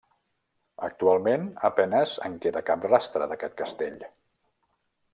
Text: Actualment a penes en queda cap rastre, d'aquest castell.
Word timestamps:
Actualment 0.87 1.43
a 1.69 1.71
penes 1.81 2.15
en 2.31 2.39
queda 2.47 2.65
cap 2.73 2.91
rastre, 2.95 3.31
d'aquest 3.33 3.57
castell. 3.63 4.05